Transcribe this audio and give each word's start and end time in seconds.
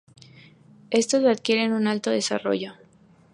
Estos 0.89 1.23
adquieren 1.25 1.73
un 1.73 1.85
alto 1.85 2.09
desarrollo. 2.09 2.73